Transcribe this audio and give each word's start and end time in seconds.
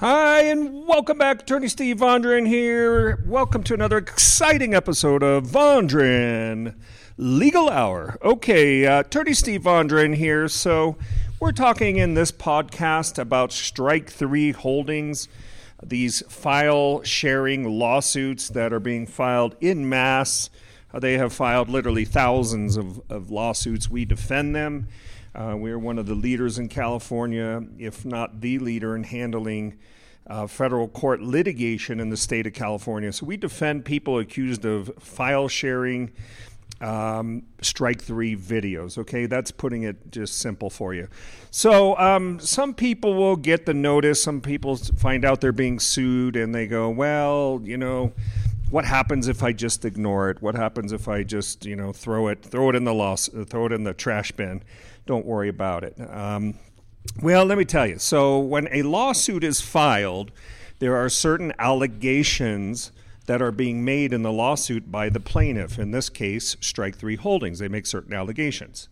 Hi, 0.00 0.42
and 0.42 0.86
welcome 0.86 1.18
back. 1.18 1.42
Attorney 1.42 1.66
Steve 1.66 1.96
Vondran 1.96 2.46
here. 2.46 3.18
Welcome 3.26 3.64
to 3.64 3.74
another 3.74 3.98
exciting 3.98 4.72
episode 4.72 5.24
of 5.24 5.48
Vondran 5.48 6.76
Legal 7.16 7.68
Hour. 7.68 8.16
Okay, 8.22 8.86
uh, 8.86 9.00
Attorney 9.00 9.34
Steve 9.34 9.62
Vondran 9.62 10.14
here. 10.14 10.46
So, 10.46 10.96
we're 11.40 11.50
talking 11.50 11.96
in 11.96 12.14
this 12.14 12.30
podcast 12.30 13.18
about 13.18 13.50
Strike 13.50 14.08
Three 14.08 14.52
Holdings, 14.52 15.26
these 15.82 16.22
file 16.28 17.02
sharing 17.02 17.64
lawsuits 17.68 18.50
that 18.50 18.72
are 18.72 18.78
being 18.78 19.04
filed 19.04 19.56
in 19.60 19.88
mass. 19.88 20.48
Uh, 20.94 21.00
they 21.00 21.18
have 21.18 21.32
filed 21.32 21.68
literally 21.68 22.04
thousands 22.04 22.76
of, 22.76 23.00
of 23.10 23.32
lawsuits. 23.32 23.90
We 23.90 24.04
defend 24.04 24.54
them. 24.54 24.86
Uh, 25.38 25.54
we're 25.56 25.78
one 25.78 25.98
of 25.98 26.06
the 26.06 26.16
leaders 26.16 26.58
in 26.58 26.68
California, 26.68 27.62
if 27.78 28.04
not 28.04 28.40
the 28.40 28.58
leader, 28.58 28.96
in 28.96 29.04
handling 29.04 29.78
uh, 30.26 30.48
federal 30.48 30.88
court 30.88 31.20
litigation 31.20 32.00
in 32.00 32.10
the 32.10 32.16
state 32.16 32.44
of 32.44 32.52
California. 32.52 33.12
So 33.12 33.24
we 33.24 33.36
defend 33.36 33.84
people 33.84 34.18
accused 34.18 34.64
of 34.64 34.90
file 34.98 35.46
sharing 35.46 36.10
um, 36.80 37.44
strike 37.62 38.02
three 38.02 38.34
videos. 38.34 38.98
Okay, 38.98 39.26
that's 39.26 39.52
putting 39.52 39.84
it 39.84 40.10
just 40.10 40.38
simple 40.38 40.70
for 40.70 40.92
you. 40.92 41.06
So 41.52 41.96
um, 41.98 42.40
some 42.40 42.74
people 42.74 43.14
will 43.14 43.36
get 43.36 43.64
the 43.64 43.74
notice. 43.74 44.20
Some 44.20 44.40
people 44.40 44.76
find 44.76 45.24
out 45.24 45.40
they're 45.40 45.52
being 45.52 45.78
sued, 45.78 46.34
and 46.34 46.52
they 46.52 46.66
go, 46.66 46.90
"Well, 46.90 47.60
you 47.62 47.76
know." 47.76 48.12
What 48.70 48.84
happens 48.84 49.28
if 49.28 49.42
I 49.42 49.54
just 49.54 49.86
ignore 49.86 50.28
it? 50.28 50.42
What 50.42 50.54
happens 50.54 50.92
if 50.92 51.08
I 51.08 51.22
just, 51.22 51.64
you 51.64 51.74
know, 51.74 51.90
throw 51.90 52.28
it, 52.28 52.42
throw 52.42 52.68
it 52.68 52.76
in 52.76 52.84
the 52.84 52.92
loss, 52.92 53.30
throw 53.46 53.64
it 53.64 53.72
in 53.72 53.84
the 53.84 53.94
trash 53.94 54.30
bin? 54.32 54.62
Don't 55.08 55.24
worry 55.24 55.48
about 55.48 55.84
it. 55.84 55.96
Um, 55.98 56.58
well, 57.22 57.46
let 57.46 57.56
me 57.56 57.64
tell 57.64 57.86
you. 57.86 57.98
So, 57.98 58.38
when 58.38 58.68
a 58.70 58.82
lawsuit 58.82 59.42
is 59.42 59.58
filed, 59.58 60.32
there 60.80 60.96
are 60.96 61.08
certain 61.08 61.54
allegations 61.58 62.92
that 63.24 63.40
are 63.40 63.50
being 63.50 63.86
made 63.86 64.12
in 64.12 64.20
the 64.20 64.30
lawsuit 64.30 64.92
by 64.92 65.08
the 65.08 65.18
plaintiff. 65.18 65.78
In 65.78 65.92
this 65.92 66.10
case, 66.10 66.58
Strike 66.60 66.96
Three 66.96 67.16
Holdings. 67.16 67.58
They 67.58 67.68
make 67.68 67.86
certain 67.86 68.12
allegations. 68.12 68.90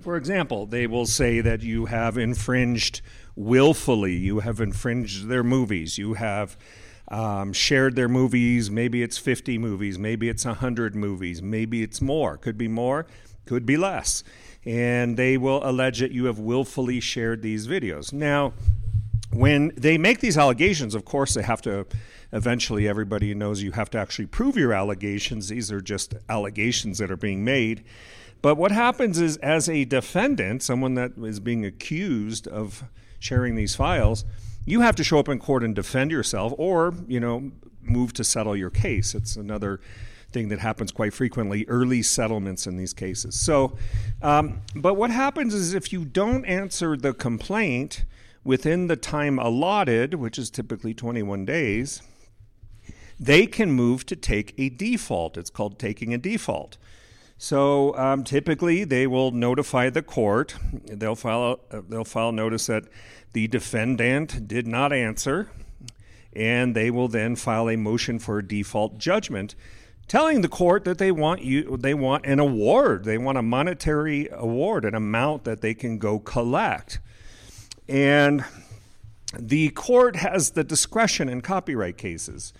For 0.00 0.16
example, 0.16 0.66
they 0.66 0.88
will 0.88 1.06
say 1.06 1.40
that 1.40 1.62
you 1.62 1.86
have 1.86 2.18
infringed 2.18 3.02
willfully, 3.36 4.14
you 4.14 4.40
have 4.40 4.60
infringed 4.60 5.28
their 5.28 5.44
movies, 5.44 5.96
you 5.96 6.14
have 6.14 6.56
um, 7.06 7.52
shared 7.52 7.94
their 7.94 8.08
movies. 8.08 8.68
Maybe 8.68 9.04
it's 9.04 9.16
50 9.16 9.58
movies, 9.58 9.96
maybe 9.96 10.28
it's 10.28 10.44
100 10.44 10.96
movies, 10.96 11.40
maybe 11.40 11.84
it's 11.84 12.02
more. 12.02 12.36
Could 12.36 12.58
be 12.58 12.66
more, 12.66 13.06
could 13.50 13.66
be 13.66 13.76
less 13.76 14.22
and 14.64 15.16
they 15.16 15.36
will 15.36 15.60
allege 15.68 15.98
that 15.98 16.12
you 16.12 16.26
have 16.26 16.38
willfully 16.38 17.00
shared 17.00 17.42
these 17.42 17.66
videos. 17.66 18.12
Now, 18.12 18.52
when 19.32 19.72
they 19.76 19.98
make 19.98 20.20
these 20.20 20.38
allegations, 20.38 20.94
of 20.94 21.04
course, 21.04 21.34
they 21.34 21.42
have 21.42 21.60
to 21.62 21.84
eventually, 22.32 22.86
everybody 22.86 23.34
knows 23.34 23.60
you 23.60 23.72
have 23.72 23.90
to 23.90 23.98
actually 23.98 24.26
prove 24.26 24.56
your 24.56 24.72
allegations. 24.72 25.48
These 25.48 25.72
are 25.72 25.80
just 25.80 26.14
allegations 26.28 26.98
that 26.98 27.10
are 27.10 27.16
being 27.16 27.42
made. 27.42 27.82
But 28.40 28.54
what 28.54 28.70
happens 28.70 29.20
is, 29.20 29.36
as 29.38 29.68
a 29.68 29.84
defendant, 29.84 30.62
someone 30.62 30.94
that 30.94 31.18
is 31.18 31.40
being 31.40 31.64
accused 31.64 32.46
of 32.46 32.84
sharing 33.18 33.56
these 33.56 33.74
files, 33.74 34.24
you 34.64 34.82
have 34.82 34.94
to 34.94 35.02
show 35.02 35.18
up 35.18 35.28
in 35.28 35.40
court 35.40 35.64
and 35.64 35.74
defend 35.74 36.12
yourself 36.12 36.52
or, 36.56 36.94
you 37.08 37.18
know, 37.18 37.50
move 37.82 38.12
to 38.12 38.22
settle 38.22 38.56
your 38.56 38.70
case. 38.70 39.12
It's 39.12 39.34
another 39.34 39.80
thing 40.32 40.48
that 40.48 40.58
happens 40.58 40.92
quite 40.92 41.12
frequently 41.12 41.64
early 41.68 42.02
settlements 42.02 42.66
in 42.66 42.76
these 42.76 42.92
cases. 42.92 43.38
So, 43.38 43.76
um, 44.22 44.62
but 44.74 44.94
what 44.94 45.10
happens 45.10 45.54
is 45.54 45.74
if 45.74 45.92
you 45.92 46.04
don't 46.04 46.44
answer 46.44 46.96
the 46.96 47.12
complaint 47.12 48.04
within 48.44 48.86
the 48.86 48.96
time 48.96 49.38
allotted, 49.38 50.14
which 50.14 50.38
is 50.38 50.50
typically 50.50 50.94
21 50.94 51.44
days, 51.44 52.02
they 53.18 53.46
can 53.46 53.70
move 53.70 54.06
to 54.06 54.16
take 54.16 54.54
a 54.56 54.70
default. 54.70 55.36
It's 55.36 55.50
called 55.50 55.78
taking 55.78 56.14
a 56.14 56.18
default. 56.18 56.78
So 57.36 57.96
um, 57.96 58.24
typically, 58.24 58.84
they 58.84 59.06
will 59.06 59.30
notify 59.30 59.90
the 59.90 60.02
court. 60.02 60.56
They'll 60.84 61.14
file 61.14 61.60
a, 61.70 61.82
they'll 61.82 62.04
file 62.04 62.32
notice 62.32 62.66
that 62.66 62.84
the 63.32 63.46
defendant 63.48 64.46
did 64.46 64.66
not 64.66 64.92
answer, 64.92 65.50
and 66.34 66.74
they 66.74 66.90
will 66.90 67.08
then 67.08 67.36
file 67.36 67.68
a 67.68 67.76
motion 67.76 68.18
for 68.18 68.38
a 68.38 68.46
default 68.46 68.98
judgment 68.98 69.54
telling 70.10 70.40
the 70.40 70.48
court 70.48 70.82
that 70.82 70.98
they 70.98 71.12
want 71.12 71.40
you 71.40 71.76
they 71.76 71.94
want 71.94 72.26
an 72.26 72.40
award 72.40 73.04
they 73.04 73.16
want 73.16 73.38
a 73.38 73.42
monetary 73.42 74.28
award 74.32 74.84
an 74.84 74.92
amount 74.92 75.44
that 75.44 75.60
they 75.60 75.72
can 75.72 75.98
go 75.98 76.18
collect 76.18 76.98
and 77.88 78.44
the 79.38 79.68
court 79.68 80.16
has 80.16 80.50
the 80.50 80.64
discretion 80.64 81.28
in 81.28 81.40
copyright 81.40 81.96
cases 81.96 82.52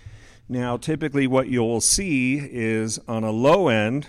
now 0.48 0.76
typically 0.76 1.26
what 1.26 1.48
you'll 1.48 1.80
see 1.80 2.38
is 2.38 3.00
on 3.08 3.24
a 3.24 3.32
low 3.32 3.66
end 3.66 4.06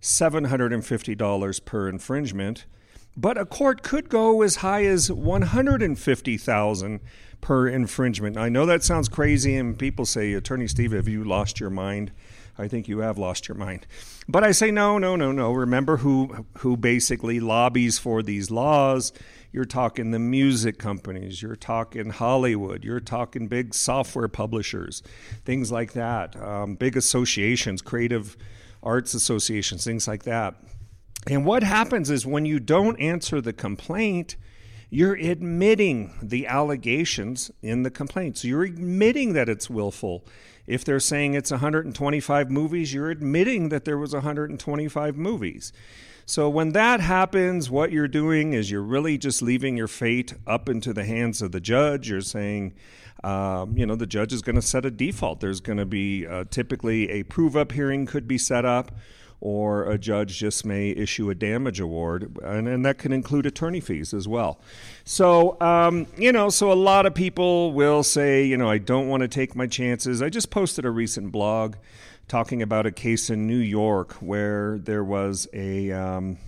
$750 0.00 1.64
per 1.64 1.88
infringement 1.88 2.64
but 3.16 3.36
a 3.36 3.44
court 3.44 3.82
could 3.82 4.08
go 4.08 4.40
as 4.42 4.56
high 4.56 4.84
as 4.84 5.10
150,000 5.10 7.00
per 7.40 7.68
infringement. 7.68 8.36
I 8.36 8.48
know 8.48 8.66
that 8.66 8.82
sounds 8.82 9.08
crazy 9.08 9.56
and 9.56 9.78
people 9.78 10.04
say 10.04 10.32
attorney 10.32 10.66
Steve 10.66 10.92
have 10.92 11.06
you 11.06 11.22
lost 11.22 11.60
your 11.60 11.70
mind? 11.70 12.10
I 12.56 12.68
think 12.68 12.88
you 12.88 12.98
have 12.98 13.18
lost 13.18 13.48
your 13.48 13.56
mind. 13.56 13.86
But 14.28 14.44
I 14.44 14.52
say 14.52 14.70
no, 14.70 14.98
no, 14.98 15.16
no, 15.16 15.32
no. 15.32 15.52
Remember 15.52 15.98
who 15.98 16.46
who 16.58 16.76
basically 16.76 17.40
lobbies 17.40 17.98
for 17.98 18.22
these 18.22 18.50
laws. 18.50 19.12
You're 19.52 19.64
talking 19.64 20.10
the 20.10 20.18
music 20.18 20.78
companies, 20.78 21.40
you're 21.40 21.54
talking 21.54 22.10
Hollywood, 22.10 22.82
you're 22.82 22.98
talking 22.98 23.46
big 23.46 23.72
software 23.72 24.26
publishers, 24.26 25.00
things 25.44 25.70
like 25.70 25.92
that, 25.92 26.34
um, 26.42 26.74
big 26.74 26.96
associations, 26.96 27.80
creative 27.80 28.36
arts 28.82 29.14
associations, 29.14 29.84
things 29.84 30.08
like 30.08 30.24
that. 30.24 30.56
And 31.28 31.46
what 31.46 31.62
happens 31.62 32.10
is 32.10 32.26
when 32.26 32.44
you 32.44 32.58
don't 32.58 32.98
answer 32.98 33.40
the 33.40 33.52
complaint, 33.52 34.34
you're 34.90 35.14
admitting 35.14 36.12
the 36.22 36.46
allegations 36.46 37.50
in 37.62 37.84
the 37.84 37.90
complaint. 37.90 38.38
So 38.38 38.48
you're 38.48 38.64
admitting 38.64 39.32
that 39.32 39.48
it's 39.48 39.70
willful 39.70 40.24
if 40.66 40.84
they're 40.84 41.00
saying 41.00 41.34
it's 41.34 41.50
125 41.50 42.50
movies, 42.50 42.94
you're 42.94 43.10
admitting 43.10 43.68
that 43.68 43.84
there 43.84 43.98
was 43.98 44.12
125 44.12 45.16
movies. 45.16 45.72
So 46.26 46.48
when 46.48 46.72
that 46.72 47.00
happens, 47.00 47.70
what 47.70 47.92
you're 47.92 48.08
doing 48.08 48.54
is 48.54 48.70
you're 48.70 48.82
really 48.82 49.18
just 49.18 49.42
leaving 49.42 49.76
your 49.76 49.88
fate 49.88 50.32
up 50.46 50.68
into 50.68 50.94
the 50.94 51.04
hands 51.04 51.42
of 51.42 51.52
the 51.52 51.60
judge. 51.60 52.08
You're 52.08 52.22
saying, 52.22 52.74
um, 53.22 53.76
you 53.76 53.84
know, 53.84 53.94
the 53.94 54.06
judge 54.06 54.32
is 54.32 54.40
going 54.40 54.56
to 54.56 54.62
set 54.62 54.86
a 54.86 54.90
default. 54.90 55.40
There's 55.40 55.60
going 55.60 55.78
to 55.78 55.86
be 55.86 56.26
uh, 56.26 56.44
typically 56.50 57.10
a 57.10 57.24
prove 57.24 57.56
up 57.56 57.72
hearing 57.72 58.06
could 58.06 58.26
be 58.26 58.38
set 58.38 58.64
up 58.64 58.92
or 59.44 59.84
a 59.84 59.98
judge 59.98 60.38
just 60.38 60.64
may 60.64 60.88
issue 60.88 61.28
a 61.28 61.34
damage 61.34 61.78
award, 61.78 62.38
and, 62.42 62.66
and 62.66 62.82
that 62.82 62.96
can 62.96 63.12
include 63.12 63.44
attorney 63.44 63.78
fees 63.78 64.14
as 64.14 64.26
well. 64.26 64.58
So, 65.04 65.60
um, 65.60 66.06
you 66.16 66.32
know, 66.32 66.48
so 66.48 66.72
a 66.72 66.74
lot 66.74 67.04
of 67.04 67.14
people 67.14 67.74
will 67.74 68.02
say, 68.02 68.42
you 68.42 68.56
know, 68.56 68.70
I 68.70 68.78
don't 68.78 69.06
want 69.06 69.20
to 69.20 69.28
take 69.28 69.54
my 69.54 69.66
chances. 69.66 70.22
I 70.22 70.30
just 70.30 70.48
posted 70.48 70.86
a 70.86 70.90
recent 70.90 71.30
blog 71.30 71.76
talking 72.26 72.62
about 72.62 72.86
a 72.86 72.90
case 72.90 73.28
in 73.28 73.46
New 73.46 73.58
York 73.58 74.14
where 74.14 74.78
there 74.78 75.04
was 75.04 75.46
a, 75.52 75.92
um, 75.92 76.38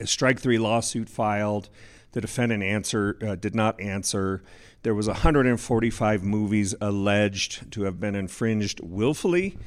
a 0.00 0.06
strike 0.06 0.40
three 0.40 0.58
lawsuit 0.58 1.10
filed. 1.10 1.68
The 2.12 2.22
defendant 2.22 2.62
answer 2.62 3.18
uh, 3.20 3.34
did 3.34 3.54
not 3.54 3.78
answer. 3.78 4.42
There 4.84 4.94
was 4.94 5.06
145 5.06 6.24
movies 6.24 6.74
alleged 6.80 7.70
to 7.72 7.82
have 7.82 8.00
been 8.00 8.14
infringed 8.14 8.80
willfully 8.80 9.58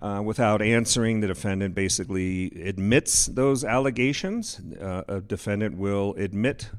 uh, 0.00 0.22
without 0.24 0.62
answering, 0.62 1.20
the 1.20 1.26
defendant 1.26 1.74
basically 1.74 2.46
admits 2.64 3.26
those 3.26 3.64
allegations. 3.64 4.60
Uh, 4.80 5.02
a 5.08 5.20
defendant 5.20 5.76
will 5.76 6.14
admit 6.16 6.70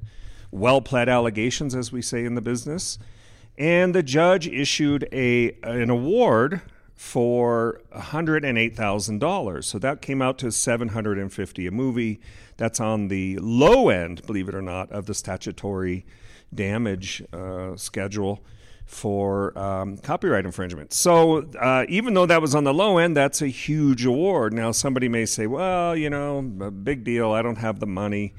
well 0.51 0.81
pled 0.81 1.09
allegations, 1.09 1.75
as 1.75 1.91
we 1.91 2.01
say 2.01 2.25
in 2.25 2.35
the 2.35 2.41
business. 2.41 2.97
And 3.57 3.93
the 3.93 4.03
judge 4.03 4.47
issued 4.47 5.07
a, 5.11 5.55
an 5.61 5.89
award 5.89 6.61
for 6.95 7.81
$108,000. 7.95 9.63
So 9.63 9.79
that 9.79 10.01
came 10.01 10.21
out 10.21 10.37
to 10.39 10.51
750 10.51 11.67
a 11.67 11.71
movie. 11.71 12.19
That's 12.57 12.79
on 12.79 13.09
the 13.09 13.37
low 13.39 13.89
end, 13.89 14.25
believe 14.25 14.47
it 14.47 14.55
or 14.55 14.61
not, 14.61 14.91
of 14.91 15.05
the 15.05 15.13
statutory 15.13 16.05
damage 16.53 17.23
uh, 17.33 17.75
schedule 17.75 18.43
for 18.85 19.57
um, 19.57 19.97
copyright 19.97 20.45
infringement. 20.45 20.93
So 20.93 21.49
uh, 21.59 21.85
even 21.89 22.13
though 22.13 22.25
that 22.25 22.41
was 22.41 22.53
on 22.53 22.63
the 22.63 22.73
low 22.73 22.97
end, 22.97 23.17
that's 23.17 23.41
a 23.41 23.47
huge 23.47 24.05
award. 24.05 24.53
Now 24.53 24.71
somebody 24.71 25.09
may 25.09 25.25
say, 25.25 25.47
well, 25.47 25.95
you 25.95 26.09
know, 26.09 26.41
big 26.41 27.03
deal. 27.03 27.31
I 27.31 27.41
don't 27.41 27.57
have 27.57 27.79
the 27.79 27.87
money. 27.87 28.33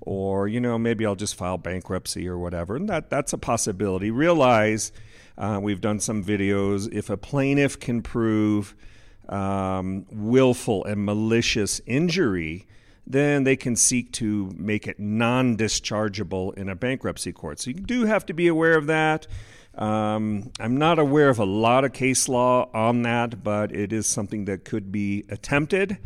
Or, 0.00 0.48
you 0.48 0.60
know, 0.60 0.78
maybe 0.78 1.04
I'll 1.04 1.16
just 1.16 1.34
file 1.34 1.58
bankruptcy 1.58 2.26
or 2.28 2.38
whatever. 2.38 2.76
And 2.76 2.88
that, 2.88 3.10
that's 3.10 3.32
a 3.34 3.38
possibility. 3.38 4.10
Realize 4.10 4.90
uh, 5.36 5.58
we've 5.62 5.80
done 5.80 6.00
some 6.00 6.24
videos. 6.24 6.90
If 6.90 7.10
a 7.10 7.16
plaintiff 7.16 7.78
can 7.78 8.00
prove 8.00 8.74
um, 9.28 10.06
willful 10.10 10.84
and 10.84 11.04
malicious 11.04 11.80
injury, 11.84 12.66
then 13.06 13.44
they 13.44 13.56
can 13.56 13.76
seek 13.76 14.12
to 14.12 14.52
make 14.56 14.86
it 14.86 14.98
non 14.98 15.56
dischargeable 15.56 16.54
in 16.54 16.68
a 16.68 16.74
bankruptcy 16.74 17.32
court. 17.32 17.60
So 17.60 17.70
you 17.70 17.76
do 17.76 18.04
have 18.04 18.24
to 18.26 18.32
be 18.32 18.48
aware 18.48 18.76
of 18.76 18.86
that. 18.86 19.26
Um, 19.78 20.50
I'm 20.58 20.76
not 20.76 20.98
aware 20.98 21.28
of 21.28 21.38
a 21.38 21.44
lot 21.44 21.84
of 21.84 21.92
case 21.92 22.28
law 22.28 22.68
on 22.74 23.02
that, 23.02 23.44
but 23.44 23.72
it 23.72 23.92
is 23.92 24.06
something 24.06 24.44
that 24.46 24.64
could 24.64 24.90
be 24.90 25.24
attempted. 25.28 25.98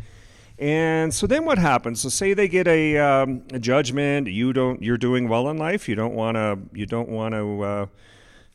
And 0.59 1.11
so 1.11 1.25
then 1.25 1.45
what 1.45 1.57
happens? 1.57 2.01
So 2.01 2.09
say 2.09 2.35
they 2.35 2.47
get 2.47 2.67
a, 2.67 2.97
um, 2.99 3.43
a 3.51 3.57
judgment. 3.57 4.27
You 4.27 4.53
don't. 4.53 4.81
You're 4.83 4.97
doing 4.97 5.27
well 5.27 5.49
in 5.49 5.57
life. 5.57 5.89
You 5.89 5.95
don't 5.95 6.13
want 6.13 6.35
to. 6.35 6.59
You 6.73 6.85
don't 6.85 7.09
want 7.09 7.33
to. 7.33 7.63
Uh, 7.63 7.85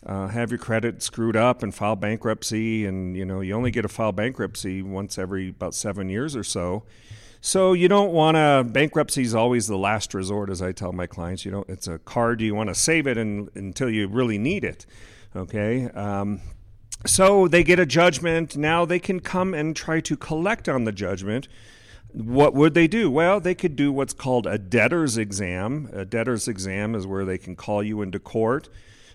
uh, 0.06 0.29
have 0.29 0.50
your 0.50 0.59
credit 0.59 1.03
screwed 1.03 1.37
up 1.37 1.62
and 1.62 1.75
file 1.75 1.97
bankruptcy, 1.97 2.87
and 2.87 3.17
you 3.17 3.25
know 3.25 3.41
you 3.41 3.53
only 3.53 3.70
get 3.70 3.82
to 3.82 3.88
file 3.88 4.12
bankruptcy 4.12 4.81
once 4.81 5.19
every 5.19 5.49
about 5.49 5.75
seven 5.75 6.09
years 6.09 6.37
or 6.37 6.44
so. 6.44 6.85
So 7.40 7.73
you 7.73 7.88
don't 7.88 8.12
want 8.12 8.37
to. 8.37 8.64
Bankruptcy 8.69 9.23
is 9.23 9.35
always 9.35 9.67
the 9.67 9.79
last 9.79 10.14
resort, 10.14 10.50
as 10.50 10.61
I 10.61 10.73
tell 10.73 10.93
my 10.93 11.06
clients. 11.06 11.44
You 11.44 11.50
know, 11.50 11.64
it's 11.69 11.87
a 11.87 11.99
card. 11.99 12.40
You 12.40 12.55
want 12.55 12.69
to 12.69 12.75
save 12.75 13.06
it 13.06 13.17
until 13.17 13.90
you 13.90 14.08
really 14.08 14.38
need 14.38 14.64
it. 14.64 14.87
Okay. 15.37 15.88
Um, 15.90 16.40
so 17.06 17.46
they 17.46 17.62
get 17.62 17.79
a 17.79 17.87
judgment. 17.87 18.56
Now 18.56 18.85
they 18.85 18.99
can 18.99 19.20
come 19.20 19.55
and 19.55 19.76
try 19.76 20.00
to 20.00 20.17
collect 20.17 20.69
on 20.69 20.85
the 20.85 20.93
judgment 20.93 21.49
what 22.12 22.55
would 22.55 22.75
they 22.75 22.88
do? 22.88 23.11
Well, 23.11 23.41
they 23.41 23.55
could 23.55 23.76
do 23.76 23.93
what's 23.93 24.14
called 24.14 24.46
a 24.46 24.58
debtor's 24.58 25.19
exam. 25.19 25.91
A 25.93 26.05
debtor's 26.05 26.49
exam 26.49 26.94
is 26.94 27.06
where 27.06 27.25
they 27.25 27.38
can 27.38 27.55
call 27.55 27.82
you 27.82 28.02
into 28.02 28.19
court, 28.19 28.69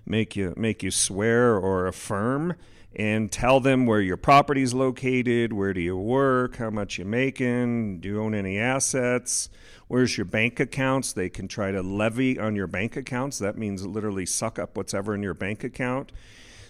make 0.05 0.35
you 0.35 0.53
make 0.55 0.83
you 0.83 0.91
swear 0.91 1.57
or 1.57 1.87
affirm, 1.87 2.55
and 2.95 3.31
tell 3.31 3.59
them 3.59 3.85
where 3.85 4.01
your 4.01 4.17
property 4.17 4.61
is 4.61 4.73
located, 4.73 5.51
where 5.51 5.73
do 5.73 5.81
you 5.81 5.97
work, 5.97 6.57
how 6.57 6.69
much 6.69 6.97
you're 6.97 7.07
making, 7.07 7.99
do 7.99 8.09
you 8.09 8.21
own 8.21 8.35
any 8.35 8.59
assets, 8.59 9.49
where's 9.87 10.17
your 10.17 10.25
bank 10.25 10.59
accounts. 10.59 11.13
They 11.13 11.29
can 11.29 11.47
try 11.47 11.71
to 11.71 11.81
levy 11.81 12.37
on 12.39 12.55
your 12.55 12.67
bank 12.67 12.95
accounts. 12.95 13.39
That 13.39 13.57
means 13.57 13.85
literally 13.85 14.25
suck 14.25 14.59
up 14.59 14.77
what's 14.77 14.93
ever 14.93 15.15
in 15.15 15.23
your 15.23 15.33
bank 15.33 15.63
account. 15.63 16.11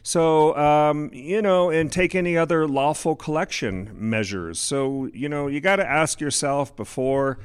So, 0.06 0.56
um, 0.58 1.10
you 1.14 1.42
know, 1.42 1.70
and 1.70 1.90
take 1.90 2.14
any 2.14 2.38
other 2.38 2.68
lawful 2.68 3.16
collection 3.16 3.92
measures. 3.94 4.60
So, 4.60 5.10
you 5.14 5.30
know, 5.30 5.48
you 5.48 5.62
got 5.62 5.78
to 5.78 5.90
ask 5.90 6.20
yourself 6.20 6.76
before 6.76 7.40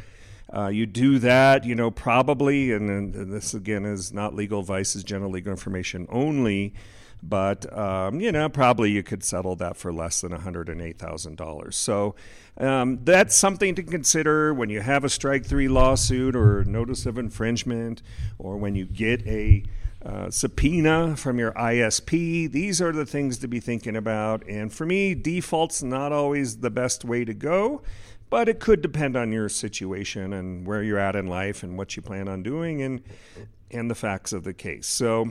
uh, 0.52 0.66
you 0.66 0.86
do 0.86 1.18
that, 1.20 1.64
you 1.64 1.74
know, 1.74 1.90
probably, 1.90 2.72
and, 2.72 2.90
and, 2.90 3.32
this 3.32 3.54
again 3.54 3.84
is 3.84 4.12
not 4.12 4.34
legal 4.34 4.60
advice, 4.60 4.96
is 4.96 5.04
general 5.04 5.30
legal 5.30 5.52
information 5.52 6.06
only, 6.10 6.74
but, 7.22 7.72
um, 7.76 8.20
you 8.20 8.30
know, 8.30 8.48
probably 8.48 8.90
you 8.90 9.02
could 9.02 9.24
settle 9.24 9.56
that 9.56 9.76
for 9.76 9.92
less 9.92 10.20
than 10.20 10.32
$108,000. 10.32 11.74
So 11.74 12.14
um, 12.58 13.00
that's 13.04 13.34
something 13.34 13.74
to 13.74 13.82
consider 13.82 14.54
when 14.54 14.70
you 14.70 14.80
have 14.80 15.04
a 15.04 15.08
strike 15.08 15.44
three 15.44 15.68
lawsuit 15.68 16.36
or 16.36 16.64
notice 16.64 17.06
of 17.06 17.18
infringement, 17.18 18.02
or 18.38 18.56
when 18.56 18.74
you 18.74 18.84
get 18.84 19.26
a 19.26 19.64
uh, 20.04 20.30
subpoena 20.30 21.16
from 21.16 21.38
your 21.38 21.52
ISP. 21.52 22.50
These 22.50 22.80
are 22.80 22.92
the 22.92 23.06
things 23.06 23.38
to 23.38 23.48
be 23.48 23.60
thinking 23.60 23.96
about. 23.96 24.46
And 24.48 24.72
for 24.72 24.86
me, 24.86 25.14
default's 25.14 25.82
not 25.82 26.12
always 26.12 26.58
the 26.58 26.70
best 26.70 27.04
way 27.04 27.24
to 27.24 27.34
go, 27.34 27.82
but 28.30 28.48
it 28.48 28.60
could 28.60 28.80
depend 28.80 29.16
on 29.16 29.32
your 29.32 29.48
situation 29.48 30.32
and 30.32 30.66
where 30.66 30.82
you're 30.82 30.98
at 30.98 31.16
in 31.16 31.26
life 31.26 31.62
and 31.62 31.76
what 31.76 31.96
you 31.96 32.02
plan 32.02 32.28
on 32.28 32.42
doing 32.42 32.82
and 32.82 33.02
and 33.70 33.90
the 33.90 33.94
facts 33.94 34.32
of 34.32 34.44
the 34.44 34.54
case. 34.54 34.86
So 34.86 35.30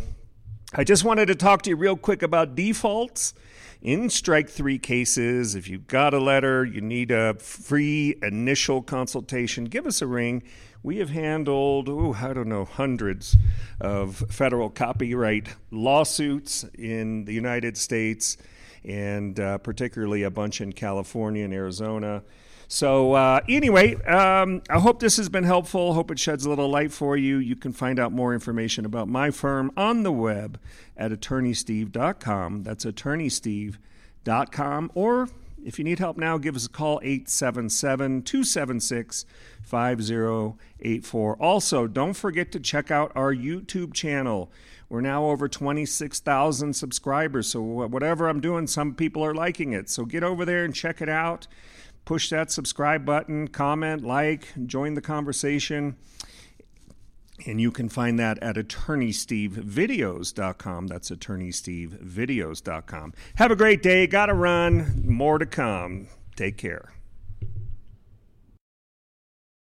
I 0.74 0.84
just 0.84 1.06
wanted 1.06 1.28
to 1.28 1.36
talk 1.36 1.62
to 1.62 1.70
you 1.70 1.78
real 1.78 1.96
quick 1.96 2.22
about 2.22 2.54
defaults 2.54 3.34
in 3.82 4.10
strike 4.10 4.50
three 4.50 4.78
cases. 4.78 5.56
If 5.56 5.70
you've 5.70 5.88
got 5.88 6.14
a 6.14 6.20
letter, 6.20 6.66
you 6.66 6.82
need 6.82 7.10
a 7.10 7.36
free 7.36 8.18
initial 8.22 8.82
consultation, 8.82 9.66
give 9.66 9.88
us 9.88 10.02
a 10.02 10.08
ring. 10.08 10.44
We 10.84 10.98
have 10.98 11.10
handled, 11.10 11.88
oh, 11.88 12.18
I 12.22 12.34
don't 12.34 12.50
know, 12.50 12.66
hundreds 12.66 13.38
of 13.80 14.18
federal 14.30 14.70
copyright 14.70 15.48
lawsuits 15.72 16.66
in 16.78 17.24
the 17.24 17.34
United 17.34 17.78
States, 17.78 18.36
and 18.84 19.40
uh, 19.40 19.60
particularly 19.60 20.24
a 20.24 20.30
bunch 20.30 20.60
in 20.60 20.74
California 20.74 21.46
and 21.46 21.54
Arizona. 21.54 22.24
So, 22.70 23.14
uh, 23.14 23.40
anyway, 23.48 23.96
um, 24.04 24.62
I 24.70 24.80
hope 24.80 25.00
this 25.00 25.16
has 25.18 25.30
been 25.30 25.46
helpful. 25.46 25.94
Hope 25.94 26.12
it 26.12 26.20
sheds 26.20 26.46
a 26.46 26.50
little 26.50 26.70
light 26.70 26.92
for 26.92 27.16
you. 27.16 27.38
You 27.38 27.56
can 27.56 27.72
find 27.72 27.98
out 27.98 28.12
more 28.12 28.34
information 28.34 28.86
about 28.86 29.08
my 29.08 29.32
firm 29.32 29.72
on 29.78 30.04
the 30.04 30.12
web 30.12 30.60
at 30.98 31.12
attorneysteve.com. 31.12 32.64
That's 32.64 32.84
attorneysteve.com. 32.84 34.92
Or 34.96 35.30
if 35.64 35.80
you 35.80 35.86
need 35.86 36.00
help 36.00 36.18
now, 36.18 36.38
give 36.38 36.58
us 36.58 36.66
a 36.66 36.70
call 36.70 37.00
877 37.04 38.24
276 38.24 39.26
5084. 39.64 41.42
Also, 41.42 41.88
don't 41.88 42.14
forget 42.14 42.52
to 42.52 42.60
check 42.60 42.92
out 42.92 43.14
our 43.16 43.34
YouTube 43.34 43.94
channel. 43.94 44.52
We're 44.90 45.02
now 45.02 45.26
over 45.26 45.50
26,000 45.50 46.74
subscribers. 46.74 47.48
So, 47.48 47.62
whatever 47.62 48.30
I'm 48.30 48.40
doing, 48.40 48.68
some 48.68 48.94
people 48.94 49.22
are 49.24 49.34
liking 49.34 49.74
it. 49.74 49.90
So, 49.90 50.06
get 50.06 50.24
over 50.24 50.46
there 50.46 50.64
and 50.64 50.74
check 50.74 51.02
it 51.02 51.10
out. 51.10 51.48
Push 52.08 52.30
that 52.30 52.50
subscribe 52.50 53.04
button, 53.04 53.50
comment, 53.50 54.02
like, 54.02 54.48
join 54.66 54.94
the 54.94 55.02
conversation. 55.02 55.98
And 57.46 57.60
you 57.60 57.70
can 57.70 57.90
find 57.90 58.18
that 58.18 58.42
at 58.42 58.56
attorneystevevideos.com. 58.56 60.88
That's 60.88 61.12
attorneystevevideos.com. 61.12 63.14
Have 63.36 63.52
a 63.52 63.58
great 63.58 63.84
day. 63.84 64.08
Got 64.08 64.28
to 64.28 64.34
run. 64.34 65.04
More 65.06 65.38
to 65.38 65.46
come. 65.46 66.08
Take 66.38 66.56
care. 66.56 66.94